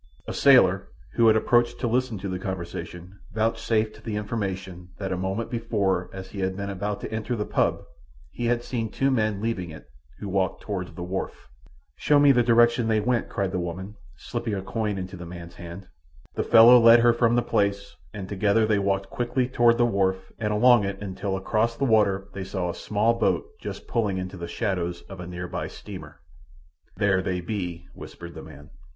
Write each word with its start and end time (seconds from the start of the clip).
A 0.27 0.33
sailor 0.33 0.87
who 1.13 1.27
had 1.27 1.35
approached 1.35 1.79
to 1.79 1.87
listen 1.87 2.17
to 2.17 2.27
the 2.27 2.39
conversation 2.39 3.19
vouchsafed 3.35 4.03
the 4.03 4.15
information 4.15 4.89
that 4.97 5.11
a 5.11 5.15
moment 5.15 5.51
before 5.51 6.09
as 6.11 6.29
he 6.31 6.39
had 6.39 6.57
been 6.57 6.71
about 6.71 7.01
to 7.01 7.11
enter 7.13 7.35
the 7.35 7.45
"pub" 7.45 7.83
he 8.31 8.45
had 8.47 8.63
seen 8.63 8.89
two 8.89 9.11
men 9.11 9.39
leaving 9.43 9.69
it 9.69 9.85
who 10.17 10.27
walked 10.27 10.63
toward 10.63 10.95
the 10.95 11.03
wharf. 11.03 11.49
"Show 11.97 12.17
me 12.17 12.31
the 12.31 12.41
direction 12.41 12.87
they 12.87 12.99
went," 12.99 13.29
cried 13.29 13.51
the 13.51 13.59
woman, 13.59 13.93
slipping 14.17 14.55
a 14.55 14.63
coin 14.63 14.97
into 14.97 15.15
the 15.15 15.25
man's 15.27 15.53
hand. 15.53 15.87
The 16.33 16.41
fellow 16.41 16.79
led 16.79 17.01
her 17.01 17.13
from 17.13 17.35
the 17.35 17.43
place, 17.43 17.95
and 18.11 18.27
together 18.27 18.65
they 18.65 18.79
walked 18.79 19.11
quickly 19.11 19.47
toward 19.47 19.77
the 19.77 19.85
wharf 19.85 20.31
and 20.39 20.51
along 20.51 20.83
it 20.83 20.99
until 20.99 21.37
across 21.37 21.75
the 21.77 21.85
water 21.85 22.27
they 22.33 22.43
saw 22.43 22.71
a 22.71 22.73
small 22.73 23.13
boat 23.13 23.45
just 23.61 23.87
pulling 23.87 24.17
into 24.17 24.35
the 24.35 24.47
shadows 24.47 25.01
of 25.03 25.19
a 25.19 25.27
near 25.27 25.47
by 25.47 25.67
steamer. 25.67 26.21
"There 26.97 27.21
they 27.21 27.39
be," 27.39 27.85
whispered 27.93 28.33
the 28.33 28.41
man. 28.41 28.71